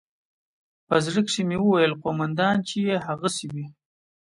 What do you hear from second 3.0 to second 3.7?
هغسې وي.